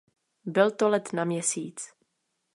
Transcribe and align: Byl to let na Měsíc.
Byl 0.45 0.71
to 0.71 0.89
let 0.89 1.13
na 1.13 1.23
Měsíc. 1.23 1.93